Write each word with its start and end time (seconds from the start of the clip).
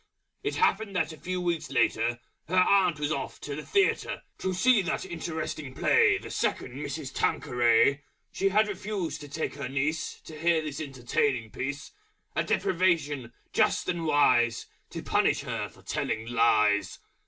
It 0.41 0.55
happened 0.55 0.95
that 0.95 1.13
a 1.13 1.17
few 1.19 1.39
Weeks 1.39 1.69
later 1.69 2.19
Her 2.47 2.55
Aunt 2.57 2.99
was 2.99 3.11
off 3.11 3.39
to 3.41 3.55
the 3.55 3.63
Theatre 3.63 4.23
To 4.39 4.51
see 4.51 4.81
that 4.81 5.05
Interesting 5.05 5.75
Play 5.75 6.17
The 6.17 6.31
Second 6.31 6.73
Mrs. 6.73 7.13
Tanqueray. 7.13 8.01
She 8.31 8.49
had 8.49 8.67
refused 8.67 9.21
to 9.21 9.29
take 9.29 9.53
her 9.53 9.69
Niece 9.69 10.19
To 10.21 10.35
hear 10.39 10.63
this 10.63 10.81
Entertaining 10.81 11.51
Piece: 11.51 11.91
A 12.35 12.43
Deprivation 12.43 13.31
Just 13.53 13.87
and 13.87 14.07
Wise 14.07 14.65
To 14.89 15.03
Punish 15.03 15.41
her 15.41 15.69
for 15.69 15.83
Telling 15.83 16.25
Lies. 16.25 16.97